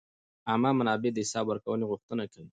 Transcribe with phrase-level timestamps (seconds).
[0.49, 2.49] عامه منابع د حساب ورکونې غوښتنه کوي.